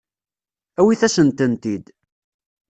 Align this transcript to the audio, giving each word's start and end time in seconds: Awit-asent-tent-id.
Awit-asent-tent-id. 0.79 1.85